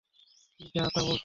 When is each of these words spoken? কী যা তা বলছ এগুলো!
কী 0.59 0.65
যা 0.75 0.83
তা 0.85 0.99
বলছ 0.99 1.07
এগুলো! 1.07 1.19